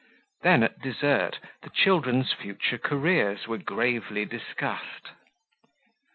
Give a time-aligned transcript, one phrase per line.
[0.41, 5.09] Then at dessert the children's future careers were gravely discussed.